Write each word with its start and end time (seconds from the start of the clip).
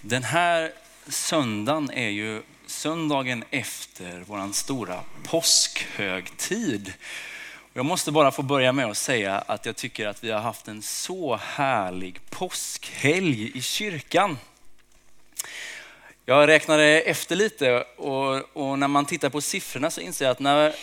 Den 0.00 0.22
här 0.22 0.72
söndagen 1.08 1.90
är 1.90 2.08
ju 2.08 2.42
söndagen 2.66 3.44
efter 3.50 4.24
vår 4.26 4.52
stora 4.52 5.00
påskhögtid. 5.24 6.92
Jag 7.72 7.84
måste 7.84 8.12
bara 8.12 8.30
få 8.30 8.42
börja 8.42 8.72
med 8.72 8.86
att 8.86 8.96
säga 8.96 9.38
att 9.38 9.66
jag 9.66 9.76
tycker 9.76 10.06
att 10.06 10.24
vi 10.24 10.30
har 10.30 10.40
haft 10.40 10.68
en 10.68 10.82
så 10.82 11.36
härlig 11.36 12.20
påskhelg 12.30 13.58
i 13.58 13.62
kyrkan. 13.62 14.38
Jag 16.24 16.48
räknade 16.48 17.00
efter 17.00 17.36
lite 17.36 17.84
och, 17.96 18.56
och, 18.56 18.78
när 18.78 18.88
man 18.88 19.04
tittar 19.04 19.30
på 19.30 19.40
siffrorna 19.40 19.90
så 19.90 20.00
inser 20.00 20.24
jag 20.24 20.32
att 20.32 20.40
när 20.40 20.74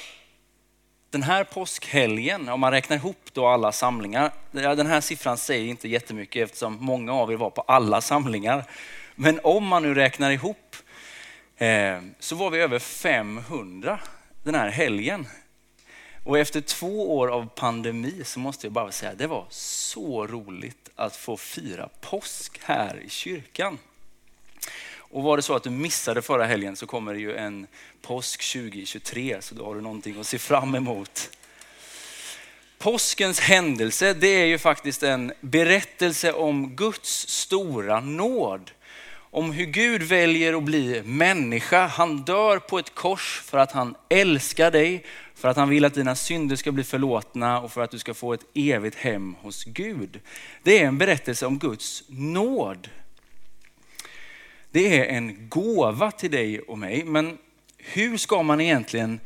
den 1.09 1.23
här 1.23 1.43
påskhelgen, 1.43 2.49
om 2.49 2.59
man 2.59 2.71
räknar 2.71 2.97
ihop 2.97 3.29
då 3.33 3.47
alla 3.47 3.71
samlingar, 3.71 4.31
den 4.51 4.87
här 4.87 5.01
siffran 5.01 5.37
säger 5.37 5.65
inte 5.65 5.87
jättemycket 5.87 6.43
eftersom 6.43 6.77
många 6.79 7.13
av 7.13 7.31
er 7.31 7.35
var 7.35 7.49
på 7.49 7.61
alla 7.61 8.01
samlingar. 8.01 8.65
Men 9.15 9.39
om 9.43 9.67
man 9.67 9.83
nu 9.83 9.93
räknar 9.93 10.31
ihop 10.31 10.75
eh, 11.57 12.01
så 12.19 12.35
var 12.35 12.49
vi 12.49 12.59
över 12.59 12.79
500 12.79 13.99
den 14.43 14.55
här 14.55 14.69
helgen. 14.69 15.27
Och 16.23 16.39
efter 16.39 16.61
två 16.61 17.17
år 17.17 17.27
av 17.27 17.49
pandemi 17.55 18.21
så 18.23 18.39
måste 18.39 18.67
jag 18.67 18.73
bara 18.73 18.91
säga 18.91 19.11
att 19.11 19.17
det 19.17 19.27
var 19.27 19.45
så 19.49 20.27
roligt 20.27 20.89
att 20.95 21.15
få 21.15 21.37
fira 21.37 21.89
påsk 22.01 22.59
här 22.63 23.01
i 23.05 23.09
kyrkan. 23.09 23.77
Och 24.97 25.23
var 25.23 25.37
det 25.37 25.43
så 25.43 25.55
att 25.55 25.63
du 25.63 25.69
missade 25.69 26.21
förra 26.21 26.45
helgen 26.45 26.75
så 26.75 26.87
kommer 26.87 27.13
det 27.13 27.19
ju 27.19 27.35
en 27.35 27.67
påsk 28.01 28.53
2023 28.53 29.37
så 29.41 29.55
då 29.55 29.65
har 29.65 29.75
du 29.75 29.81
någonting 29.81 30.19
att 30.19 30.27
se 30.27 30.39
fram 30.39 30.75
emot. 30.75 31.29
Påskens 32.77 33.39
händelse 33.39 34.13
det 34.13 34.27
är 34.27 34.45
ju 34.45 34.57
faktiskt 34.57 35.03
en 35.03 35.33
berättelse 35.41 36.33
om 36.33 36.75
Guds 36.75 37.27
stora 37.27 37.99
nåd 37.99 38.71
om 39.35 39.51
hur 39.51 39.65
Gud 39.65 40.03
väljer 40.03 40.53
att 40.53 40.63
bli 40.63 41.01
människa. 41.05 41.87
Han 41.87 42.17
dör 42.17 42.59
på 42.59 42.79
ett 42.79 42.95
kors 42.95 43.41
för 43.45 43.57
att 43.57 43.71
han 43.71 43.95
älskar 44.09 44.71
dig, 44.71 45.05
för 45.35 45.47
att 45.47 45.57
han 45.57 45.69
vill 45.69 45.85
att 45.85 45.93
dina 45.93 46.15
synder 46.15 46.55
ska 46.55 46.71
bli 46.71 46.83
förlåtna 46.83 47.61
och 47.61 47.71
för 47.71 47.81
att 47.81 47.91
du 47.91 47.99
ska 47.99 48.13
få 48.13 48.33
ett 48.33 48.45
evigt 48.53 48.97
hem 48.97 49.35
hos 49.41 49.63
Gud. 49.63 50.19
Det 50.63 50.79
är 50.79 50.87
en 50.87 50.97
berättelse 50.97 51.45
om 51.45 51.59
Guds 51.59 52.03
nåd. 52.07 52.89
Det 54.71 54.99
är 54.99 55.05
en 55.05 55.49
gåva 55.49 56.11
till 56.11 56.31
dig 56.31 56.59
och 56.59 56.77
mig, 56.77 57.03
men 57.03 57.37
hur 57.77 58.17
ska 58.17 58.43
man 58.43 58.61
egentligen 58.61 59.19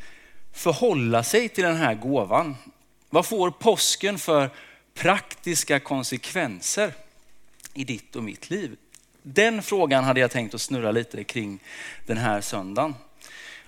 förhålla 0.54 1.24
sig 1.24 1.50
till 1.50 1.64
den 1.64 1.76
här 1.76 1.96
gåvan? 1.96 2.56
Vad 3.10 3.26
får 3.26 3.52
påsken 3.52 4.20
för 4.20 4.50
praktiska 4.94 5.80
konsekvenser 5.80 6.94
i 7.74 7.84
ditt 7.84 8.16
och 8.16 8.24
mitt 8.24 8.50
liv? 8.50 8.76
Den 9.24 9.62
frågan 9.64 10.04
hade 10.04 10.20
jag 10.20 10.32
tänkt 10.32 10.54
att 10.54 10.62
snurra 10.62 10.92
lite 10.92 11.24
kring 11.24 11.60
den 12.06 12.18
här 12.18 12.42
söndagen. 12.42 12.96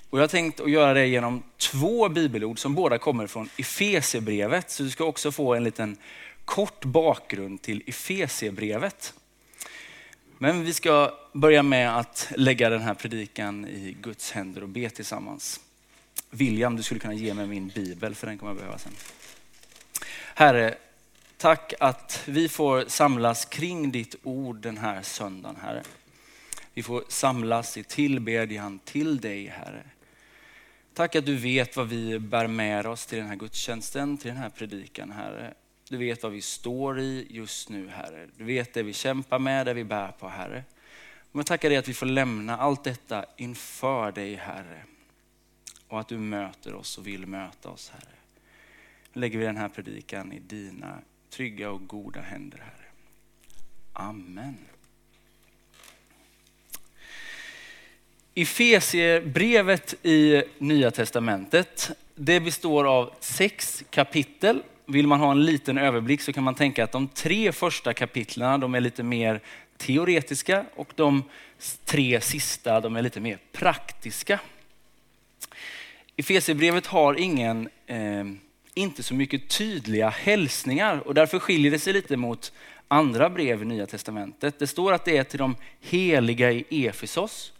Och 0.09 0.17
jag 0.17 0.23
har 0.23 0.27
tänkt 0.27 0.59
att 0.59 0.71
göra 0.71 0.93
det 0.93 1.07
genom 1.07 1.43
två 1.57 2.09
bibelord 2.09 2.59
som 2.59 2.75
båda 2.75 2.97
kommer 2.97 3.27
från 3.27 3.49
Efesierbrevet. 3.57 4.71
Så 4.71 4.83
du 4.83 4.89
ska 4.89 5.03
också 5.03 5.31
få 5.31 5.53
en 5.53 5.63
liten 5.63 5.97
kort 6.45 6.85
bakgrund 6.85 7.61
till 7.61 7.83
Efesierbrevet. 7.85 9.13
Men 10.37 10.63
vi 10.63 10.73
ska 10.73 11.13
börja 11.33 11.63
med 11.63 11.97
att 11.97 12.31
lägga 12.35 12.69
den 12.69 12.81
här 12.81 12.93
predikan 12.93 13.67
i 13.67 13.97
Guds 14.01 14.31
händer 14.31 14.63
och 14.63 14.69
be 14.69 14.89
tillsammans. 14.89 15.59
William, 16.29 16.75
du 16.75 16.83
skulle 16.83 16.99
kunna 16.99 17.13
ge 17.13 17.33
mig 17.33 17.47
min 17.47 17.67
bibel 17.67 18.15
för 18.15 18.27
den 18.27 18.37
kommer 18.37 18.51
jag 18.51 18.57
behöva 18.57 18.77
sen. 18.77 18.91
Herre, 20.35 20.75
Tack 21.41 21.73
att 21.79 22.23
vi 22.27 22.49
får 22.49 22.85
samlas 22.87 23.45
kring 23.45 23.91
ditt 23.91 24.15
ord 24.23 24.57
den 24.57 24.77
här 24.77 25.01
söndagen, 25.01 25.55
Herre. 25.61 25.83
Vi 26.73 26.83
får 26.83 27.03
samlas 27.07 27.77
i 27.77 27.83
tillbedjan 27.83 28.79
till 28.79 29.21
dig, 29.21 29.47
Herre. 29.47 29.83
Tack 30.93 31.15
att 31.15 31.25
du 31.25 31.35
vet 31.35 31.77
vad 31.77 31.87
vi 31.87 32.19
bär 32.19 32.47
med 32.47 32.85
oss 32.85 33.05
till 33.05 33.17
den 33.17 33.27
här 33.27 33.35
gudstjänsten, 33.35 34.17
till 34.17 34.27
den 34.27 34.37
här 34.37 34.49
predikan, 34.49 35.11
Herre. 35.11 35.53
Du 35.89 35.97
vet 35.97 36.23
vad 36.23 36.31
vi 36.31 36.41
står 36.41 36.99
i 36.99 37.27
just 37.29 37.69
nu, 37.69 37.89
Herre. 37.89 38.27
Du 38.37 38.43
vet 38.43 38.73
det 38.73 38.83
vi 38.83 38.93
kämpar 38.93 39.39
med, 39.39 39.65
det 39.65 39.73
vi 39.73 39.83
bär 39.83 40.11
på, 40.11 40.29
Herre. 40.29 40.63
Jag 41.31 41.45
tackar 41.45 41.69
dig 41.69 41.77
att 41.77 41.87
vi 41.87 41.93
får 41.93 42.05
lämna 42.05 42.57
allt 42.57 42.83
detta 42.83 43.25
inför 43.37 44.11
dig, 44.11 44.35
Herre. 44.35 44.83
Och 45.87 45.99
att 45.99 46.07
du 46.07 46.17
möter 46.17 46.73
oss 46.73 46.97
och 46.97 47.07
vill 47.07 47.25
möta 47.27 47.69
oss, 47.69 47.91
Herre. 47.93 48.15
Nu 49.13 49.21
lägger 49.21 49.39
vi 49.39 49.45
den 49.45 49.57
här 49.57 49.69
predikan 49.69 50.31
i 50.31 50.39
dina 50.39 51.01
trygga 51.31 51.71
och 51.71 51.87
goda 51.87 52.21
händer, 52.21 52.57
Herre. 52.57 52.87
Amen. 53.93 54.57
Efesierbrevet 58.35 60.05
i 60.05 60.43
Nya 60.57 60.91
Testamentet, 60.91 61.91
det 62.15 62.39
består 62.39 62.85
av 62.85 63.13
sex 63.19 63.83
kapitel. 63.89 64.63
Vill 64.85 65.07
man 65.07 65.19
ha 65.19 65.31
en 65.31 65.45
liten 65.45 65.77
överblick 65.77 66.21
så 66.21 66.33
kan 66.33 66.43
man 66.43 66.55
tänka 66.55 66.83
att 66.83 66.91
de 66.91 67.07
tre 67.07 67.51
första 67.51 67.93
kapitlen 67.93 68.59
de 68.59 68.75
är 68.75 68.79
lite 68.79 69.03
mer 69.03 69.41
teoretiska 69.77 70.65
och 70.75 70.93
de 70.95 71.23
tre 71.85 72.21
sista 72.21 72.81
de 72.81 72.95
är 72.95 73.01
lite 73.01 73.19
mer 73.19 73.37
praktiska. 73.51 74.39
Efesierbrevet 76.15 76.85
har 76.85 77.19
ingen 77.19 77.69
eh, 77.87 78.25
inte 78.73 79.03
så 79.03 79.13
mycket 79.13 79.49
tydliga 79.49 80.09
hälsningar 80.09 81.07
och 81.07 81.13
därför 81.13 81.39
skiljer 81.39 81.71
det 81.71 81.79
sig 81.79 81.93
lite 81.93 82.17
mot 82.17 82.51
andra 82.87 83.29
brev 83.29 83.61
i 83.61 83.65
Nya 83.65 83.85
Testamentet. 83.85 84.59
Det 84.59 84.67
står 84.67 84.93
att 84.93 85.05
det 85.05 85.17
är 85.17 85.23
till 85.23 85.39
de 85.39 85.55
heliga 85.79 86.51
i 86.51 86.87
Efesos. 86.87 87.53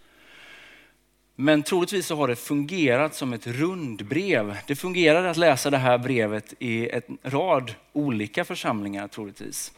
Men 1.36 1.64
troligtvis 1.64 2.08
så 2.08 2.16
har 2.16 2.28
det 2.28 2.36
fungerat 2.36 3.16
som 3.16 3.34
ett 3.34 3.48
rundbrev. 3.48 4.58
Det 4.68 4.76
fungerar 4.76 5.24
att 5.24 5.38
läsa 5.38 5.70
det 5.70 5.78
här 5.78 5.98
brevet 5.98 6.54
i 6.60 6.90
en 6.90 7.18
rad 7.24 7.74
olika 7.94 8.46
församlingar 8.46 9.08
troligtvis. 9.08 9.72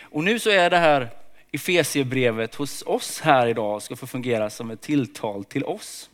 Och 0.00 0.24
nu 0.24 0.38
så 0.38 0.50
är 0.50 0.70
det 0.70 0.78
här 0.78 1.08
Efesiebrevet 1.52 2.54
hos 2.54 2.82
oss 2.86 3.20
här 3.20 3.46
idag 3.46 3.82
ska 3.82 3.96
få 3.96 4.06
fungera 4.06 4.50
som 4.50 4.70
ett 4.70 4.80
tilltal 4.80 5.44
till 5.44 5.64
oss. 5.64 6.10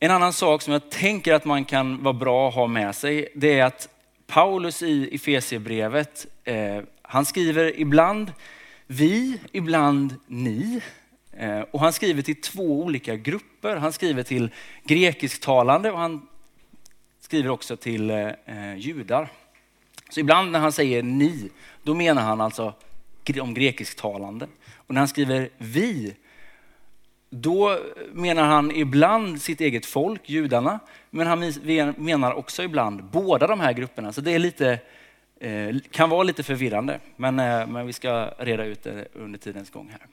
En 0.00 0.10
annan 0.10 0.32
sak 0.32 0.62
som 0.62 0.72
jag 0.72 0.90
tänker 0.90 1.34
att 1.34 1.44
man 1.44 1.64
kan 1.64 2.02
vara 2.02 2.14
bra 2.14 2.48
att 2.48 2.54
ha 2.54 2.66
med 2.66 2.94
sig, 2.94 3.28
det 3.34 3.58
är 3.58 3.64
att 3.64 3.88
Paulus 4.26 4.82
i 4.82 5.14
Efesierbrevet, 5.14 6.26
eh, 6.44 6.80
han 7.02 7.26
skriver 7.26 7.80
ibland 7.80 8.32
vi, 8.86 9.40
ibland 9.52 10.14
ni. 10.26 10.80
Eh, 11.32 11.60
och 11.60 11.80
han 11.80 11.92
skriver 11.92 12.22
till 12.22 12.40
två 12.40 12.82
olika 12.82 13.16
grupper. 13.16 13.76
Han 13.76 13.92
skriver 13.92 14.22
till 14.22 14.50
grekisktalande 14.84 15.90
och 15.90 15.98
han 15.98 16.26
skriver 17.20 17.50
också 17.50 17.76
till 17.76 18.10
eh, 18.10 18.76
judar. 18.76 19.28
Så 20.10 20.20
ibland 20.20 20.50
när 20.50 20.58
han 20.58 20.72
säger 20.72 21.02
ni, 21.02 21.50
då 21.82 21.94
menar 21.94 22.22
han 22.22 22.40
alltså 22.40 22.74
de 23.24 23.54
grekisktalande. 23.54 24.48
Och 24.74 24.94
när 24.94 25.00
han 25.00 25.08
skriver 25.08 25.48
vi, 25.58 26.14
då 27.30 27.78
menar 28.12 28.42
han 28.42 28.70
ibland 28.70 29.42
sitt 29.42 29.60
eget 29.60 29.86
folk, 29.86 30.28
judarna, 30.28 30.80
men 31.10 31.26
han 31.26 31.52
menar 31.96 32.32
också 32.32 32.62
ibland 32.62 33.04
båda 33.04 33.46
de 33.46 33.60
här 33.60 33.72
grupperna. 33.72 34.12
Så 34.12 34.20
det 34.20 34.34
är 34.34 34.38
lite, 34.38 34.78
eh, 35.40 35.76
kan 35.90 36.10
vara 36.10 36.22
lite 36.22 36.42
förvirrande, 36.42 37.00
men, 37.16 37.38
eh, 37.38 37.66
men 37.66 37.86
vi 37.86 37.92
ska 37.92 38.30
reda 38.38 38.64
ut 38.64 38.82
det 38.82 39.08
under 39.14 39.38
tidens 39.38 39.70
gång 39.70 39.88
här. 39.90 40.06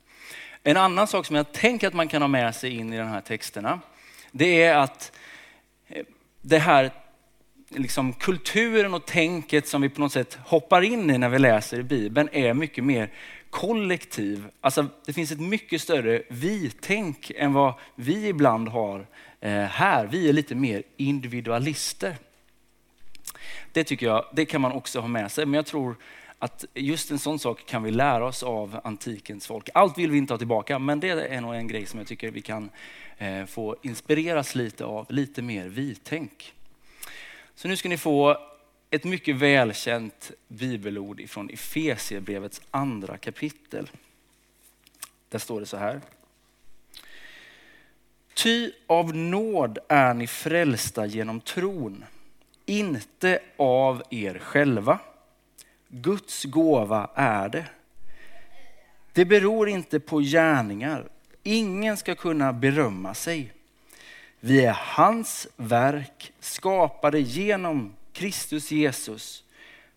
En 0.63 0.77
annan 0.77 1.07
sak 1.07 1.25
som 1.25 1.35
jag 1.35 1.51
tänker 1.51 1.87
att 1.87 1.93
man 1.93 2.07
kan 2.07 2.21
ha 2.21 2.27
med 2.27 2.55
sig 2.55 2.75
in 2.75 2.93
i 2.93 2.97
de 2.97 3.07
här 3.07 3.21
texterna, 3.21 3.79
det 4.31 4.63
är 4.63 4.77
att 4.77 5.11
eh, 5.87 6.03
det 6.41 6.59
här 6.59 6.91
liksom 7.69 8.13
kulturen 8.13 8.93
och 8.93 9.05
tänket 9.05 9.67
som 9.67 9.81
vi 9.81 9.89
på 9.89 10.01
något 10.01 10.11
sätt 10.11 10.37
hoppar 10.45 10.81
in 10.81 11.09
i 11.09 11.17
när 11.17 11.29
vi 11.29 11.39
läser 11.39 11.79
i 11.79 11.83
Bibeln 11.83 12.29
är 12.31 12.53
mycket 12.53 12.83
mer 12.83 13.09
kollektiv. 13.55 14.47
Alltså, 14.61 14.88
det 15.05 15.13
finns 15.13 15.31
ett 15.31 15.39
mycket 15.39 15.81
större 15.81 16.22
vi-tänk 16.29 17.31
än 17.35 17.53
vad 17.53 17.73
vi 17.96 18.28
ibland 18.28 18.67
har 18.67 19.07
eh, 19.40 19.52
här. 19.52 20.05
Vi 20.05 20.29
är 20.29 20.34
lite 20.34 20.55
mer 20.55 20.84
individualister. 20.97 22.17
Det 23.72 23.84
tycker 23.84 24.05
jag, 24.05 24.25
det 24.34 24.46
kan 24.46 24.61
man 24.61 24.72
också 24.72 24.99
ha 24.99 25.07
med 25.07 25.31
sig. 25.31 25.46
Men 25.46 25.53
jag 25.53 25.66
tror 25.66 25.96
att 26.40 26.66
just 26.73 27.11
en 27.11 27.19
sån 27.19 27.40
sak 27.40 27.66
kan 27.66 27.84
vi 27.84 27.91
lära 27.91 28.25
oss 28.25 28.43
av 28.43 28.79
antikens 28.84 29.47
folk. 29.47 29.69
Allt 29.73 29.97
vill 29.97 30.11
vi 30.11 30.17
inte 30.17 30.34
ha 30.34 30.37
tillbaka, 30.37 30.79
men 30.79 30.99
det 30.99 31.09
är 31.09 31.41
nog 31.41 31.55
en 31.55 31.67
grej 31.67 31.85
som 31.85 31.99
jag 31.99 32.07
tycker 32.07 32.31
vi 32.31 32.41
kan 32.41 32.69
eh, 33.17 33.46
få 33.46 33.75
inspireras 33.81 34.55
lite 34.55 34.85
av. 34.85 35.05
Lite 35.09 35.41
mer 35.41 35.67
vi-tänk. 35.67 36.53
Så 37.55 37.67
nu 37.67 37.78
ska 37.78 37.90
ni 37.90 37.97
få 37.97 38.37
ett 38.95 39.03
mycket 39.03 39.35
välkänt 39.35 40.31
bibelord 40.47 41.19
ifrån 41.19 41.49
Efesierbrevets 41.49 42.61
andra 42.71 43.17
kapitel. 43.17 43.89
Där 45.29 45.39
står 45.39 45.59
det 45.59 45.65
så 45.65 45.77
här. 45.77 46.01
Ty 48.33 48.71
av 48.87 49.15
nåd 49.15 49.79
är 49.87 50.13
ni 50.13 50.27
frälsta 50.27 51.05
genom 51.05 51.39
tron, 51.39 52.05
inte 52.65 53.39
av 53.57 54.03
er 54.09 54.39
själva. 54.39 54.99
Guds 55.87 56.43
gåva 56.43 57.09
är 57.15 57.49
det. 57.49 57.65
Det 59.13 59.25
beror 59.25 59.69
inte 59.69 59.99
på 59.99 60.19
gärningar. 60.19 61.09
Ingen 61.43 61.97
ska 61.97 62.15
kunna 62.15 62.53
berömma 62.53 63.13
sig. 63.13 63.53
Vi 64.39 64.65
är 64.65 64.77
hans 64.81 65.47
verk, 65.57 66.33
skapade 66.39 67.19
genom 67.19 67.93
Kristus 68.16 68.72
Jesus 68.72 69.44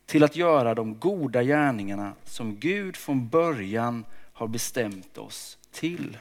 till 0.07 0.25
att 0.25 0.37
göra 0.37 0.75
de 0.75 0.99
goda 0.99 1.43
gärningarna 1.43 2.13
som 2.25 2.57
Gud 2.57 2.97
från 2.97 3.29
början 3.29 4.05
har 4.33 4.49
bestämt 4.49 5.19
oss 5.19 5.59
till. 5.73 6.19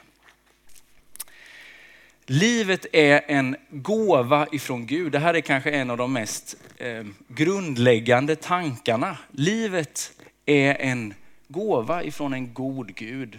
Livet 2.26 2.86
är 2.92 3.22
en 3.26 3.56
gåva 3.70 4.46
ifrån 4.52 4.86
Gud. 4.86 5.12
Det 5.12 5.18
här 5.18 5.34
är 5.34 5.40
kanske 5.40 5.70
en 5.70 5.90
av 5.90 5.96
de 5.96 6.12
mest 6.12 6.56
eh, 6.76 7.04
grundläggande 7.28 8.36
tankarna. 8.36 9.18
Livet 9.30 10.12
är 10.46 10.74
en 10.74 11.14
gåva 11.48 12.02
ifrån 12.02 12.32
en 12.32 12.54
god 12.54 12.94
Gud. 12.94 13.38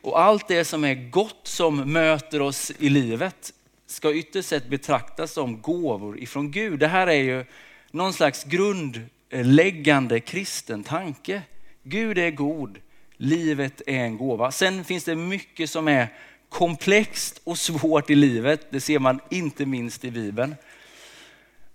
Och 0.00 0.20
allt 0.20 0.48
det 0.48 0.64
som 0.64 0.84
är 0.84 1.10
gott 1.10 1.40
som 1.42 1.92
möter 1.92 2.42
oss 2.42 2.72
i 2.78 2.88
livet 2.88 3.52
ska 3.90 4.14
ytterst 4.14 4.48
sett 4.48 4.68
betraktas 4.68 5.32
som 5.32 5.60
gåvor 5.60 6.18
ifrån 6.18 6.50
Gud. 6.50 6.78
Det 6.78 6.88
här 6.88 7.06
är 7.06 7.22
ju 7.22 7.44
någon 7.90 8.12
slags 8.12 8.44
grundläggande 8.44 10.20
kristen 10.20 10.84
tanke. 10.84 11.42
Gud 11.82 12.18
är 12.18 12.30
god, 12.30 12.78
livet 13.16 13.82
är 13.86 13.98
en 13.98 14.18
gåva. 14.18 14.50
Sen 14.50 14.84
finns 14.84 15.04
det 15.04 15.14
mycket 15.14 15.70
som 15.70 15.88
är 15.88 16.08
komplext 16.48 17.40
och 17.44 17.58
svårt 17.58 18.10
i 18.10 18.14
livet. 18.14 18.66
Det 18.70 18.80
ser 18.80 18.98
man 18.98 19.20
inte 19.30 19.66
minst 19.66 20.04
i 20.04 20.10
Bibeln. 20.10 20.54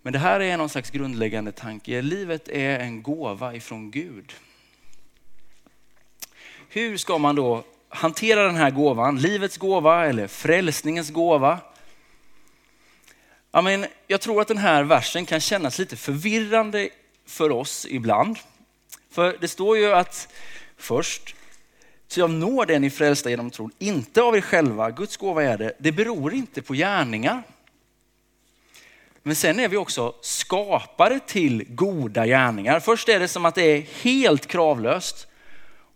Men 0.02 0.14
det 0.14 0.20
här 0.20 0.40
är 0.40 0.58
någon 0.58 0.70
slags 0.70 0.92
grundläggande 0.92 1.52
tanke. 1.52 2.02
Livet 2.02 2.48
är 2.48 2.80
en 2.80 3.04
gåva 3.04 3.56
ifrån 3.56 3.92
Gud. 3.92 4.34
Hur 6.70 6.98
ska 6.98 7.18
man 7.18 7.36
då 7.36 7.64
hantera 7.90 8.44
den 8.44 8.56
här 8.56 8.72
gåvan? 8.72 9.18
Livets 9.18 9.58
gåva 9.58 10.06
eller 10.06 10.28
frälsningens 10.28 11.10
gåva? 11.10 11.60
Ja, 13.56 13.62
men 13.62 13.86
jag 14.08 14.22
tror 14.22 14.42
att 14.42 14.48
den 14.48 14.58
här 14.58 14.84
versen 14.84 15.26
kan 15.26 15.40
kännas 15.40 15.80
lite 15.80 15.96
förvirrande 15.96 16.90
för 17.26 17.52
oss 17.52 17.88
ibland. 17.90 18.40
För 19.12 19.38
det 19.42 19.48
står 19.48 19.78
ju 19.78 19.94
att 19.94 20.28
först, 20.78 21.36
så 22.08 22.20
jag 22.20 22.30
når 22.30 22.66
den 22.66 22.84
i 22.84 22.90
frälsta 22.90 23.30
genom 23.30 23.52
tron, 23.52 23.72
inte 23.80 24.22
av 24.22 24.38
er 24.38 24.42
själva, 24.42 24.92
Guds 24.92 25.18
gåva 25.18 25.44
är 25.44 25.58
det, 25.58 25.74
det 25.80 25.92
beror 25.92 26.34
inte 26.34 26.62
på 26.62 26.74
gärningar. 26.74 27.44
Men 29.24 29.36
sen 29.36 29.60
är 29.60 29.68
vi 29.68 29.78
också 29.78 30.16
skapade 30.22 31.20
till 31.20 31.66
goda 31.68 32.26
gärningar. 32.26 32.80
Först 32.80 33.10
är 33.10 33.20
det 33.20 33.28
som 33.28 33.46
att 33.46 33.56
det 33.56 33.62
är 33.64 33.82
helt 33.82 34.48
kravlöst. 34.48 35.28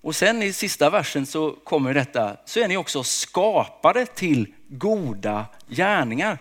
Och 0.02 0.16
sen 0.16 0.44
i 0.44 0.54
sista 0.54 0.90
versen 0.90 1.26
så 1.26 1.52
kommer 1.52 1.94
detta, 1.94 2.38
så 2.46 2.60
är 2.60 2.68
ni 2.68 2.78
också 2.78 3.04
skapade 3.04 4.06
till 4.06 4.54
goda 4.68 5.46
gärningar. 5.68 6.38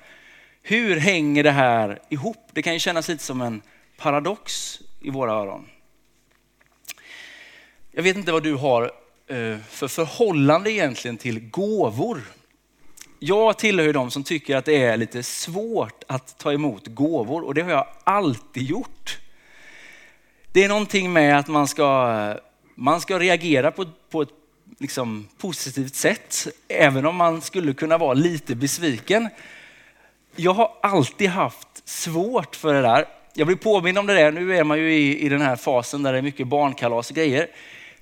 Hur 0.68 0.96
hänger 0.96 1.42
det 1.42 1.50
här 1.50 1.98
ihop? 2.08 2.48
Det 2.52 2.62
kan 2.62 2.72
ju 2.72 2.78
kännas 2.78 3.08
lite 3.08 3.24
som 3.24 3.40
en 3.40 3.62
paradox 3.96 4.78
i 5.00 5.10
våra 5.10 5.32
öron. 5.32 5.68
Jag 7.90 8.02
vet 8.02 8.16
inte 8.16 8.32
vad 8.32 8.42
du 8.42 8.54
har 8.54 8.82
eh, 9.26 9.58
för 9.68 9.88
förhållande 9.88 10.72
egentligen 10.72 11.16
till 11.16 11.40
gåvor. 11.50 12.22
Jag 13.18 13.58
tillhör 13.58 13.92
de 13.92 14.10
som 14.10 14.24
tycker 14.24 14.56
att 14.56 14.64
det 14.64 14.82
är 14.82 14.96
lite 14.96 15.22
svårt 15.22 16.04
att 16.06 16.38
ta 16.38 16.52
emot 16.52 16.86
gåvor 16.86 17.44
och 17.44 17.54
det 17.54 17.62
har 17.62 17.70
jag 17.70 17.86
alltid 18.04 18.62
gjort. 18.62 19.18
Det 20.52 20.64
är 20.64 20.68
någonting 20.68 21.12
med 21.12 21.38
att 21.38 21.48
man 21.48 21.68
ska, 21.68 22.34
man 22.74 23.00
ska 23.00 23.18
reagera 23.18 23.70
på, 23.70 23.86
på 24.10 24.22
ett 24.22 24.34
liksom, 24.78 25.28
positivt 25.38 25.94
sätt, 25.94 26.46
även 26.68 27.06
om 27.06 27.16
man 27.16 27.40
skulle 27.40 27.74
kunna 27.74 27.98
vara 27.98 28.14
lite 28.14 28.54
besviken 28.54 29.28
jag 30.36 30.52
har 30.52 30.72
alltid 30.82 31.28
haft 31.28 31.88
svårt 31.88 32.56
för 32.56 32.74
det 32.74 32.82
där. 32.82 33.06
Jag 33.34 33.46
blir 33.46 33.56
påmind 33.56 33.98
om 33.98 34.06
det 34.06 34.14
där, 34.14 34.32
nu 34.32 34.56
är 34.56 34.64
man 34.64 34.78
ju 34.78 34.94
i, 34.94 35.20
i 35.26 35.28
den 35.28 35.40
här 35.40 35.56
fasen 35.56 36.02
där 36.02 36.12
det 36.12 36.18
är 36.18 36.22
mycket 36.22 36.46
barnkalas 36.46 37.10
och 37.10 37.16
grejer. 37.16 37.48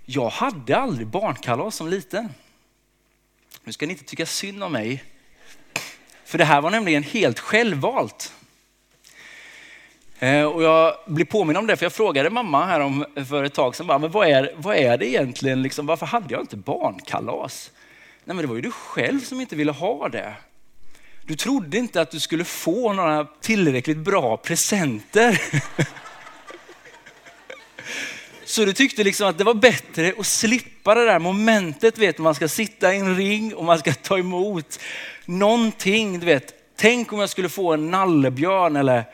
Jag 0.05 0.29
hade 0.29 0.77
aldrig 0.77 1.07
barnkalas 1.07 1.77
som 1.77 1.89
liten. 1.89 2.29
Nu 3.65 3.73
ska 3.73 3.87
ni 3.87 3.93
inte 3.93 4.05
tycka 4.05 4.27
synd 4.27 4.65
om 4.65 4.73
mig. 4.73 5.05
För 6.25 6.39
det 6.39 6.45
här 6.45 6.61
var 6.61 6.71
nämligen 6.71 7.03
helt 7.03 7.39
självvalt. 7.39 8.33
Eh, 10.19 10.45
och 10.45 10.63
jag 10.63 10.95
blir 11.07 11.25
påminn 11.25 11.57
om 11.57 11.67
det, 11.67 11.77
för 11.77 11.85
jag 11.85 11.93
frågade 11.93 12.31
mamma 12.31 12.67
här 12.67 12.81
om, 12.81 13.05
för 13.29 13.45
ett 13.45 13.55
tag 13.55 13.77
sedan, 13.77 14.01
men 14.01 14.11
vad 14.11 14.29
är, 14.29 14.55
vad 14.57 14.77
är 14.77 14.99
det 14.99 15.07
egentligen, 15.07 15.63
liksom, 15.63 15.87
varför 15.87 16.07
hade 16.07 16.35
jag 16.35 16.43
inte 16.43 16.57
barnkalas? 16.57 17.71
Nej 18.25 18.37
men 18.37 18.43
det 18.45 18.47
var 18.47 18.55
ju 18.55 18.61
du 18.61 18.71
själv 18.71 19.21
som 19.21 19.41
inte 19.41 19.57
ville 19.57 19.73
ha 19.73 20.09
det. 20.09 20.35
Du 21.27 21.37
trodde 21.37 21.79
inte 21.79 22.01
att 22.01 22.11
du 22.11 22.21
skulle 22.21 22.45
få 22.45 22.93
några 22.93 23.25
tillräckligt 23.25 23.99
bra 23.99 24.37
presenter. 24.37 25.43
Så 28.45 28.65
du 28.65 28.73
tyckte 28.73 29.05
liksom 29.05 29.29
att 29.29 29.39
det 29.39 29.45
var 29.45 29.55
bättre 29.55 30.15
att 30.19 30.27
slippa 30.27 30.95
det 30.95 31.05
där 31.05 31.19
momentet, 31.19 31.99
vet 31.99 32.19
man 32.19 32.35
ska 32.35 32.49
sitta 32.49 32.95
i 32.95 32.99
en 32.99 33.17
ring 33.17 33.55
och 33.55 33.65
man 33.65 33.79
ska 33.79 33.93
ta 33.93 34.19
emot 34.19 34.81
någonting. 35.25 36.21
Du 36.21 36.27
vet, 36.27 36.55
tänk 36.77 37.13
om 37.13 37.19
jag 37.19 37.31
skulle 37.31 37.49
få 37.49 37.73
en 37.73 37.91
nallebjörn 37.91 38.77
eller 38.77 39.05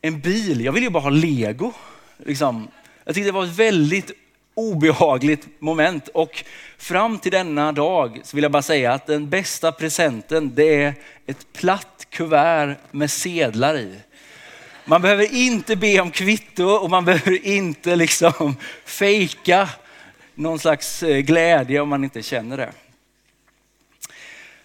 en 0.00 0.20
bil. 0.20 0.64
Jag 0.64 0.72
vill 0.72 0.82
ju 0.82 0.90
bara 0.90 1.02
ha 1.02 1.10
lego. 1.10 1.72
Liksom. 2.18 2.68
Jag 3.04 3.14
tyckte 3.14 3.28
det 3.28 3.32
var 3.32 3.44
ett 3.44 3.58
väldigt 3.58 4.10
obehagligt 4.60 5.48
moment 5.58 6.08
och 6.08 6.44
fram 6.78 7.18
till 7.18 7.32
denna 7.32 7.72
dag 7.72 8.20
så 8.24 8.36
vill 8.36 8.42
jag 8.42 8.52
bara 8.52 8.62
säga 8.62 8.92
att 8.92 9.06
den 9.06 9.30
bästa 9.30 9.72
presenten 9.72 10.54
det 10.54 10.82
är 10.82 10.94
ett 11.26 11.52
platt 11.52 12.06
kuvert 12.10 12.76
med 12.90 13.10
sedlar 13.10 13.76
i. 13.78 13.96
Man 14.84 15.02
behöver 15.02 15.34
inte 15.34 15.76
be 15.76 16.00
om 16.00 16.10
kvitto 16.10 16.64
och 16.64 16.90
man 16.90 17.04
behöver 17.04 17.46
inte 17.46 17.96
liksom 17.96 18.56
fejka 18.84 19.68
någon 20.34 20.58
slags 20.58 21.02
eh, 21.02 21.18
glädje 21.18 21.80
om 21.80 21.88
man 21.88 22.04
inte 22.04 22.22
känner 22.22 22.56
det. 22.56 22.72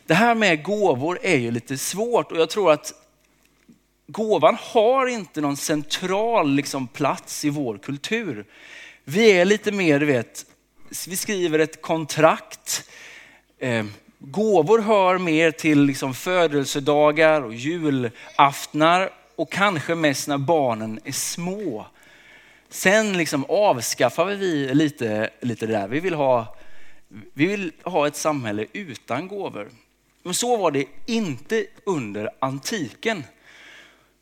Det 0.05 0.13
här 0.13 0.35
med 0.35 0.63
gåvor 0.63 1.19
är 1.21 1.37
ju 1.37 1.51
lite 1.51 1.77
svårt 1.77 2.31
och 2.31 2.37
jag 2.37 2.49
tror 2.49 2.71
att 2.71 2.93
gåvan 4.07 4.57
har 4.59 5.07
inte 5.07 5.41
någon 5.41 5.57
central 5.57 6.51
liksom, 6.55 6.87
plats 6.87 7.45
i 7.45 7.49
vår 7.49 7.77
kultur. 7.77 8.45
Vi 9.07 9.31
är 9.31 9.45
lite 9.45 9.71
mer, 9.71 9.99
du 9.99 10.05
vet, 10.05 10.45
vi 11.07 11.17
skriver 11.17 11.59
ett 11.59 11.81
kontrakt. 11.81 12.89
Eh, 13.59 13.85
gåvor 14.19 14.79
hör 14.79 15.17
mer 15.17 15.51
till 15.51 15.81
liksom 15.81 16.13
födelsedagar 16.13 17.41
och 17.41 17.53
julaftnar 17.53 19.09
och 19.35 19.51
kanske 19.51 19.95
mest 19.95 20.27
när 20.27 20.37
barnen 20.37 20.99
är 21.03 21.11
små. 21.11 21.85
Sen 22.69 23.17
liksom 23.17 23.45
avskaffar 23.49 24.25
vi 24.25 24.73
lite, 24.73 25.29
lite 25.41 25.65
det 25.65 25.73
där. 25.73 25.87
Vi 25.87 25.99
vill, 25.99 26.13
ha, 26.13 26.55
vi 27.33 27.45
vill 27.45 27.71
ha 27.83 28.07
ett 28.07 28.15
samhälle 28.15 28.65
utan 28.73 29.27
gåvor. 29.27 29.69
Men 30.23 30.33
så 30.33 30.57
var 30.57 30.71
det 30.71 30.85
inte 31.05 31.65
under 31.83 32.29
antiken. 32.39 33.23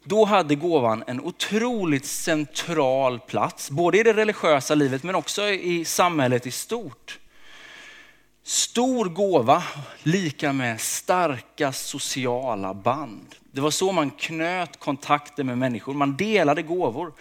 Då 0.05 0.25
hade 0.25 0.55
gåvan 0.55 1.03
en 1.07 1.21
otroligt 1.21 2.05
central 2.05 3.19
plats, 3.19 3.69
både 3.69 3.99
i 3.99 4.03
det 4.03 4.13
religiösa 4.13 4.75
livet 4.75 5.03
men 5.03 5.15
också 5.15 5.43
i 5.49 5.85
samhället 5.85 6.47
i 6.47 6.51
stort. 6.51 7.19
Stor 8.43 9.05
gåva 9.05 9.63
lika 10.03 10.53
med 10.53 10.81
starka 10.81 11.71
sociala 11.71 12.73
band. 12.73 13.35
Det 13.51 13.61
var 13.61 13.71
så 13.71 13.91
man 13.91 14.09
knöt 14.09 14.79
kontakter 14.79 15.43
med 15.43 15.57
människor, 15.57 15.93
man 15.93 16.17
delade 16.17 16.61
gåvor. 16.61 17.13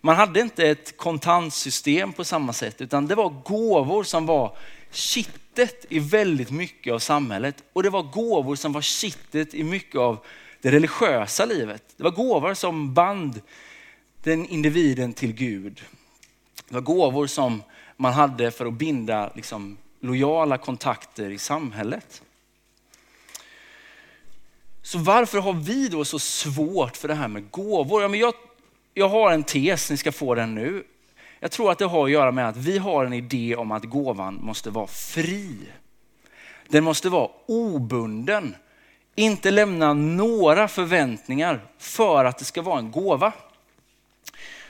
Man 0.00 0.16
hade 0.16 0.40
inte 0.40 0.68
ett 0.68 0.96
kontantsystem 0.96 2.12
på 2.12 2.24
samma 2.24 2.52
sätt, 2.52 2.80
utan 2.80 3.06
det 3.06 3.14
var 3.14 3.28
gåvor 3.44 4.04
som 4.04 4.26
var 4.26 4.56
kittet 4.92 5.84
i 5.88 5.98
väldigt 5.98 6.50
mycket 6.50 6.92
av 6.92 6.98
samhället. 6.98 7.64
Och 7.72 7.82
det 7.82 7.90
var 7.90 8.02
gåvor 8.02 8.56
som 8.56 8.72
var 8.72 8.82
kittet 8.82 9.54
i 9.54 9.64
mycket 9.64 9.96
av 9.96 10.18
det 10.60 10.70
religiösa 10.70 11.44
livet. 11.44 11.82
Det 11.96 12.02
var 12.02 12.10
gåvor 12.10 12.54
som 12.54 12.94
band 12.94 13.40
den 14.22 14.46
individen 14.46 15.12
till 15.12 15.32
Gud. 15.32 15.82
Det 16.68 16.74
var 16.74 16.80
gåvor 16.80 17.26
som 17.26 17.62
man 17.96 18.12
hade 18.12 18.50
för 18.50 18.66
att 18.66 18.74
binda 18.74 19.32
liksom, 19.34 19.76
lojala 20.00 20.58
kontakter 20.58 21.30
i 21.30 21.38
samhället. 21.38 22.22
Så 24.82 24.98
varför 24.98 25.38
har 25.38 25.52
vi 25.52 25.88
då 25.88 26.04
så 26.04 26.18
svårt 26.18 26.96
för 26.96 27.08
det 27.08 27.14
här 27.14 27.28
med 27.28 27.50
gåvor? 27.50 28.02
Ja, 28.02 28.08
men 28.08 28.20
jag, 28.20 28.34
jag 28.94 29.08
har 29.08 29.32
en 29.32 29.42
tes, 29.42 29.90
ni 29.90 29.96
ska 29.96 30.12
få 30.12 30.34
den 30.34 30.54
nu. 30.54 30.84
Jag 31.40 31.50
tror 31.50 31.72
att 31.72 31.78
det 31.78 31.84
har 31.84 32.04
att 32.04 32.10
göra 32.10 32.32
med 32.32 32.48
att 32.48 32.56
vi 32.56 32.78
har 32.78 33.04
en 33.04 33.12
idé 33.12 33.56
om 33.56 33.72
att 33.72 33.84
gåvan 33.84 34.38
måste 34.42 34.70
vara 34.70 34.86
fri. 34.86 35.56
Den 36.68 36.84
måste 36.84 37.08
vara 37.08 37.30
obunden 37.46 38.56
inte 39.18 39.50
lämna 39.50 39.92
några 39.92 40.68
förväntningar 40.68 41.60
för 41.78 42.24
att 42.24 42.38
det 42.38 42.44
ska 42.44 42.62
vara 42.62 42.78
en 42.78 42.90
gåva. 42.90 43.32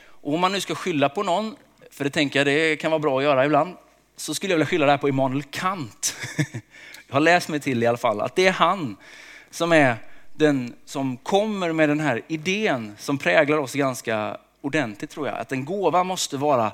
Och 0.07 0.35
om 0.35 0.41
man 0.41 0.53
nu 0.53 0.61
ska 0.61 0.75
skylla 0.75 1.09
på 1.09 1.23
någon, 1.23 1.57
för 1.91 2.05
det 2.05 2.11
tänker 2.11 2.39
jag 2.39 2.47
det 2.47 2.77
kan 2.77 2.91
vara 2.91 2.99
bra 2.99 3.19
att 3.19 3.25
göra 3.25 3.45
ibland, 3.45 3.75
så 4.17 4.35
skulle 4.35 4.53
jag 4.53 4.57
vilja 4.57 4.67
skylla 4.67 4.87
det 4.87 4.93
här 4.93 4.99
på 4.99 5.09
Immanuel 5.09 5.43
Kant. 5.43 6.17
Jag 7.09 7.15
har 7.15 7.21
läst 7.21 7.49
mig 7.49 7.61
till 7.61 7.83
i 7.83 7.87
alla 7.87 7.99
fall 7.99 8.21
att 8.21 8.37
det 8.37 8.47
är 8.47 8.53
han 8.53 8.97
som 9.51 9.73
är 9.73 9.97
den 10.33 10.75
som 10.85 11.17
kommer 11.17 11.73
med 11.73 11.89
den 11.89 12.01
här 12.01 12.23
idén 12.29 12.95
som 12.99 13.19
präglar 13.19 13.59
oss 13.59 13.75
ganska 13.75 14.37
ordentligt 14.61 15.11
tror 15.11 15.29
jag. 15.29 15.39
Att 15.39 15.53
en 15.53 15.65
gåva 15.65 16.05
måste 16.05 16.37
vara 16.37 16.73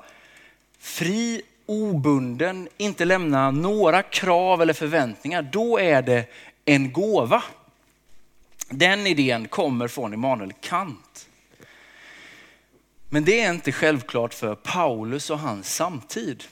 fri, 0.79 1.43
obunden, 1.67 2.69
inte 2.77 3.05
lämna 3.05 3.51
några 3.51 4.03
krav 4.03 4.63
eller 4.63 4.73
förväntningar. 4.73 5.43
Då 5.43 5.79
är 5.81 6.03
det 6.03 6.25
en 6.65 6.93
gåva. 6.93 7.43
Den 8.69 9.07
idén 9.07 9.49
kommer 9.49 9.89
från 9.89 10.15
Immanuel 10.15 10.53
Kant. 10.53 11.29
Men 13.09 13.25
det 13.25 13.41
är 13.41 13.51
inte 13.51 13.73
självklart 13.73 14.35
för 14.35 14.55
Paulus 14.55 15.31
och 15.31 15.39
hans 15.39 15.75
samtid. 15.75 16.45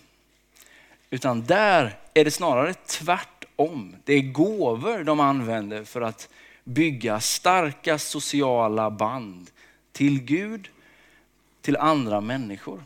Utan 1.10 1.46
där 1.46 1.96
är 2.14 2.24
det 2.24 2.30
snarare 2.30 2.74
tvärtom. 2.74 3.96
Det 4.04 4.12
är 4.12 4.22
gåvor 4.22 5.04
de 5.04 5.20
använder 5.20 5.84
för 5.84 6.00
att 6.00 6.28
bygga 6.64 7.20
starka 7.20 7.98
sociala 7.98 8.90
band 8.90 9.50
till 9.92 10.22
Gud, 10.22 10.68
till 11.60 11.76
andra 11.76 12.20
människor. 12.20 12.84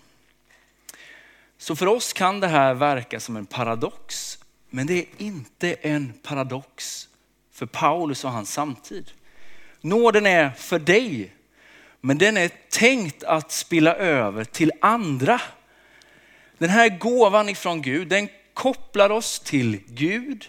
Så 1.58 1.76
för 1.76 1.86
oss 1.86 2.12
kan 2.12 2.40
det 2.40 2.48
här 2.48 2.74
verka 2.74 3.20
som 3.20 3.36
en 3.36 3.46
paradox, 3.46 4.38
men 4.70 4.86
det 4.86 4.98
är 4.98 5.06
inte 5.18 5.72
en 5.72 6.12
paradox 6.22 7.08
för 7.52 7.66
Paulus 7.66 8.24
och 8.24 8.32
hans 8.32 8.52
samtid. 8.52 9.10
Nåden 9.86 10.26
är 10.26 10.50
för 10.50 10.78
dig, 10.78 11.34
men 12.00 12.18
den 12.18 12.36
är 12.36 12.50
tänkt 12.70 13.24
att 13.24 13.52
spilla 13.52 13.94
över 13.94 14.44
till 14.44 14.72
andra. 14.80 15.40
Den 16.58 16.70
här 16.70 16.88
gåvan 16.98 17.48
ifrån 17.48 17.82
Gud, 17.82 18.08
den 18.08 18.28
kopplar 18.54 19.10
oss 19.10 19.40
till 19.40 19.80
Gud, 19.86 20.44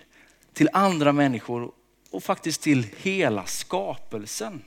till 0.53 0.70
andra 0.74 1.12
människor 1.12 1.72
och 2.12 2.24
faktiskt 2.24 2.62
till 2.62 2.88
hela 2.98 3.46
skapelsen. 3.46 4.62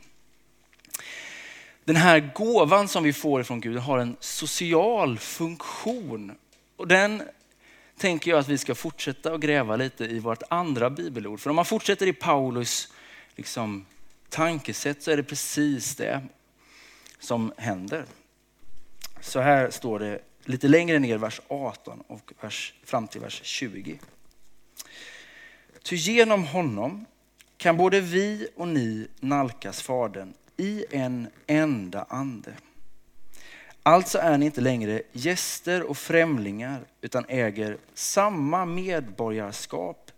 Den 1.84 1.96
här 1.96 2.30
gåvan 2.34 2.88
som 2.88 3.04
vi 3.04 3.12
får 3.12 3.40
ifrån 3.40 3.60
Gud 3.60 3.78
har 3.78 3.98
en 3.98 4.16
social 4.20 5.18
funktion 5.18 6.32
och 6.76 6.88
den 6.88 7.22
tänker 7.96 8.30
jag 8.30 8.40
att 8.40 8.48
vi 8.48 8.58
ska 8.58 8.74
fortsätta 8.74 9.32
att 9.32 9.40
gräva 9.40 9.76
lite 9.76 10.04
i 10.04 10.18
vårt 10.18 10.42
andra 10.50 10.90
bibelord. 10.90 11.40
För 11.40 11.50
om 11.50 11.56
man 11.56 11.64
fortsätter 11.64 12.06
i 12.06 12.12
Paulus 12.12 12.92
liksom, 13.36 13.86
tankesätt 14.30 15.02
så 15.02 15.10
är 15.10 15.16
det 15.16 15.22
precis 15.22 15.96
det 15.96 16.22
som 17.18 17.52
händer. 17.56 18.04
Så 19.20 19.40
här 19.40 19.70
står 19.70 19.98
det 19.98 20.20
lite 20.44 20.68
längre 20.68 20.98
ner 20.98 21.18
vers 21.18 21.40
18 21.48 22.00
och 22.00 22.32
vers, 22.40 22.74
fram 22.84 23.08
till 23.08 23.20
vers 23.20 23.40
20. 23.44 23.98
Ty 25.82 25.96
genom 25.96 26.44
honom 26.44 27.06
kan 27.56 27.76
både 27.76 28.00
vi 28.00 28.48
och 28.56 28.68
ni 28.68 29.08
nalkas 29.20 29.82
Fadern 29.82 30.34
i 30.56 30.84
en 30.90 31.28
enda 31.46 32.06
ande. 32.08 32.52
Alltså 33.82 34.18
är 34.18 34.38
ni 34.38 34.46
inte 34.46 34.60
längre 34.60 35.02
gäster 35.12 35.82
och 35.82 35.98
främlingar 35.98 36.80
utan 37.00 37.24
äger 37.28 37.78
samma 37.94 38.64
medborgarskap 38.64 40.10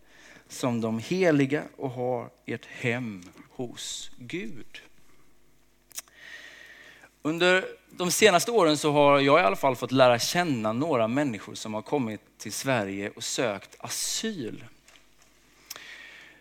som 0.53 0.81
de 0.81 0.99
heliga 0.99 1.63
och 1.77 1.91
har 1.91 2.31
ert 2.47 2.67
hem 2.67 3.23
hos 3.51 4.11
Gud. 4.19 4.81
Under 7.23 7.65
de 7.91 8.11
senaste 8.11 8.51
åren 8.51 8.77
så 8.77 8.93
har 8.93 9.21
jag 9.21 9.41
i 9.41 9.43
alla 9.43 9.57
fall 9.57 9.77
fått 9.77 9.93
lära 9.93 10.19
känna 10.19 10.73
några 10.73 11.09
människor 11.09 11.55
som 11.55 11.75
har 11.75 11.83
kommit 11.83 12.21
till 12.39 12.53
Sverige 12.53 13.11
och 13.17 13.25
sökt 13.25 13.77
asyl. 13.79 14.65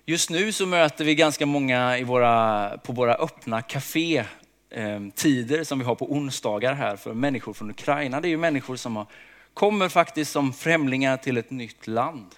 Just 0.06 0.30
nu 0.30 0.51
så 0.51 0.65
möter 0.65 1.06
vi 1.06 1.15
ganska 1.15 1.46
många 1.46 1.98
i 1.98 2.03
våra, 2.03 2.77
på 2.77 2.94
våra 2.94 3.15
öppna 3.15 3.62
kafétider 3.62 5.58
eh, 5.58 5.63
som 5.63 5.80
vi 5.80 5.86
har 5.86 5.96
på 5.96 6.12
onsdagar 6.12 6.74
här 6.74 6.96
för 6.96 7.13
människor 7.13 7.53
från 7.53 7.70
Ukraina. 7.70 8.22
Det 8.22 8.27
är 8.27 8.30
ju 8.30 8.38
människor 8.38 8.75
som 8.75 8.96
har, 8.96 9.06
kommer 9.53 9.89
faktiskt 9.89 10.32
som 10.32 10.53
främlingar 10.53 11.18
till 11.18 11.38
ett 11.38 11.51
nytt 11.51 11.88
land. 11.88 12.36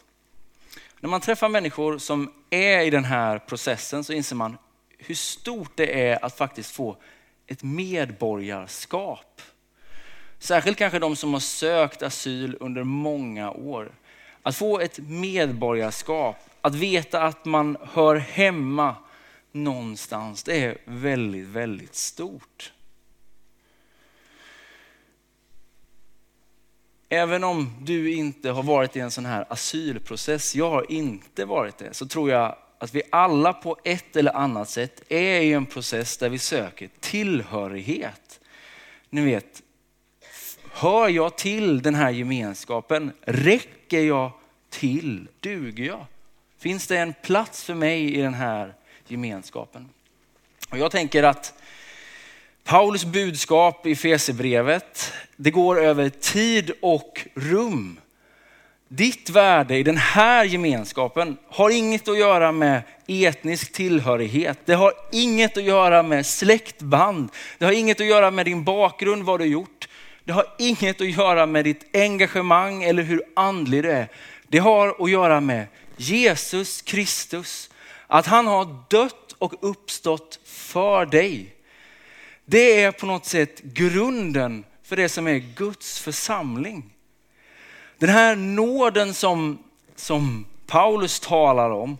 När 1.04 1.10
man 1.10 1.22
träffar 1.22 1.50
människor 1.50 1.98
som 1.98 2.32
är 2.50 2.82
i 2.82 2.90
den 2.90 3.06
här 3.06 3.40
processen 3.40 4.04
så 4.04 4.14
inser 4.14 4.36
man 4.36 4.58
hur 4.98 5.16
stort 5.16 5.72
det 5.76 6.08
är 6.08 6.26
att 6.26 6.38
faktiskt 6.38 6.72
få 6.72 6.98
ett 7.48 7.64
medborgarskap. 7.64 9.42
Särskilt 10.40 10.78
kanske 10.78 11.00
de 11.00 11.16
som 11.16 11.34
har 11.34 11.40
sökt 11.40 12.04
asyl 12.04 12.58
under 12.60 12.84
många 12.84 13.52
år. 13.52 13.92
Att 14.44 14.56
få 14.56 14.80
ett 14.80 15.00
medborgarskap, 15.00 16.36
att 16.62 16.76
veta 16.76 17.24
att 17.24 17.46
man 17.46 17.78
hör 17.94 18.16
hemma 18.16 18.96
någonstans, 19.52 20.44
det 20.44 20.64
är 20.64 20.78
väldigt, 20.86 21.48
väldigt 21.48 21.96
stort. 21.96 22.74
Även 27.14 27.44
om 27.44 27.74
du 27.82 28.14
inte 28.14 28.50
har 28.50 28.64
varit 28.64 28.96
i 28.96 29.00
en 29.00 29.12
sån 29.12 29.26
här 29.26 29.46
asylprocess, 29.50 30.56
jag 30.56 30.70
har 30.70 30.92
inte 30.92 31.46
varit 31.46 31.78
det, 31.78 31.94
så 31.94 32.08
tror 32.08 32.30
jag 32.32 32.56
att 32.78 32.96
vi 32.96 33.02
alla 33.10 33.54
på 33.54 33.78
ett 33.84 34.16
eller 34.16 34.38
annat 34.38 34.70
sätt 34.70 35.04
är 35.10 35.42
i 35.42 35.54
en 35.54 35.66
process 35.66 36.18
där 36.18 36.30
vi 36.30 36.40
söker 36.40 36.90
tillhörighet. 37.00 38.40
Ni 39.10 39.26
vet, 39.26 39.62
hör 40.72 41.10
jag 41.10 41.38
till 41.38 41.82
den 41.82 41.96
här 41.96 42.10
gemenskapen? 42.10 43.12
Räcker 43.22 44.02
jag 44.02 44.32
till? 44.70 45.28
Duger 45.40 45.86
jag? 45.86 46.06
Finns 46.58 46.88
det 46.88 46.98
en 46.98 47.14
plats 47.24 47.64
för 47.64 47.74
mig 47.74 48.16
i 48.16 48.22
den 48.22 48.34
här 48.34 48.74
gemenskapen? 49.08 49.90
Och 50.70 50.78
jag 50.78 50.92
tänker 50.92 51.24
att 51.24 51.54
Paulus 52.64 53.06
budskap 53.06 53.86
i 53.86 53.96
Fesebrevet, 53.96 55.14
det 55.36 55.52
går 55.52 55.84
över 55.84 56.10
tid 56.10 56.72
och 56.82 57.28
rum. 57.34 58.00
Ditt 58.88 59.30
värde 59.30 59.78
i 59.78 59.84
den 59.84 59.98
här 59.98 60.46
gemenskapen 60.46 61.38
har 61.50 61.70
inget 61.70 62.08
att 62.08 62.18
göra 62.18 62.52
med 62.52 62.82
etnisk 63.08 63.74
tillhörighet. 63.74 64.60
Det 64.66 64.74
har 64.74 64.94
inget 65.12 65.58
att 65.58 65.64
göra 65.64 66.04
med 66.04 66.26
släktband. 66.26 67.30
Det 67.58 67.66
har 67.66 67.72
inget 67.72 68.02
att 68.02 68.08
göra 68.08 68.32
med 68.32 68.46
din 68.46 68.64
bakgrund, 68.64 69.24
vad 69.24 69.40
du 69.40 69.46
gjort. 69.46 69.88
Det 70.24 70.32
har 70.32 70.46
inget 70.60 71.02
att 71.02 71.18
göra 71.18 71.46
med 71.46 71.64
ditt 71.64 71.96
engagemang 71.96 72.84
eller 72.84 73.04
hur 73.04 73.24
andlig 73.36 73.84
du 73.84 73.92
är. 73.92 74.08
Det 74.48 74.58
har 74.58 74.96
att 75.04 75.12
göra 75.12 75.40
med 75.42 75.68
Jesus 75.98 76.82
Kristus. 76.82 77.70
Att 78.08 78.26
han 78.26 78.48
har 78.48 78.84
dött 78.90 79.36
och 79.38 79.54
uppstått 79.62 80.40
för 80.46 81.06
dig. 81.06 81.53
Det 82.46 82.82
är 82.82 82.92
på 82.92 83.06
något 83.06 83.26
sätt 83.26 83.62
grunden 83.62 84.64
för 84.84 84.96
det 84.96 85.10
som 85.10 85.28
är 85.28 85.38
Guds 85.38 86.00
församling. 86.00 86.94
Den 87.98 88.10
här 88.10 88.36
nåden 88.36 89.14
som, 89.14 89.64
som 89.96 90.46
Paulus 90.68 91.20
talar 91.20 91.70
om, 91.70 91.98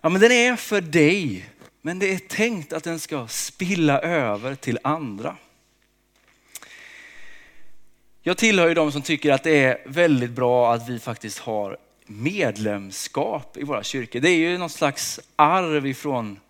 ja, 0.00 0.08
men 0.08 0.20
den 0.20 0.32
är 0.32 0.56
för 0.56 0.80
dig. 0.80 1.48
Men 1.82 1.98
det 1.98 2.12
är 2.14 2.18
tänkt 2.18 2.72
att 2.72 2.84
den 2.84 3.00
ska 3.00 3.28
spilla 3.28 4.00
över 4.00 4.54
till 4.54 4.78
andra. 4.82 5.36
Jag 8.22 8.36
tillhör 8.36 8.68
ju 8.68 8.74
de 8.74 8.92
som 8.92 9.02
tycker 9.02 9.32
att 9.32 9.42
det 9.42 9.64
är 9.64 9.78
väldigt 9.86 10.30
bra 10.30 10.74
att 10.74 10.88
vi 10.88 10.98
faktiskt 10.98 11.38
har 11.38 11.76
medlemskap 12.06 13.56
i 13.56 13.62
våra 13.62 13.82
kyrkor. 13.82 14.20
Det 14.20 14.30
är 14.30 14.36
ju 14.36 14.58
något 14.58 14.72
slags 14.72 15.20
arv 15.36 15.86
ifrån 15.86 16.40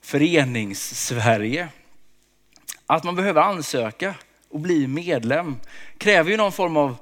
förenings-Sverige. 0.00 1.68
Att 2.86 3.04
man 3.04 3.16
behöver 3.16 3.40
ansöka 3.40 4.14
och 4.48 4.60
bli 4.60 4.86
medlem 4.86 5.56
kräver 5.98 6.30
ju 6.30 6.36
någon 6.36 6.52
form 6.52 6.76
av 6.76 6.96